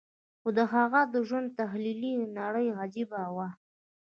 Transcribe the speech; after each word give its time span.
خو 0.41 0.49
د 0.57 0.59
هغه 0.73 1.01
د 1.13 1.15
ژوند 1.27 1.47
تخيلي 1.59 2.13
نړۍ 2.39 2.67
عجيبه 2.81 3.23
وه. 3.35 3.47